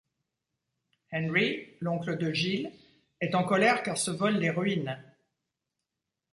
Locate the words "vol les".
4.09-4.49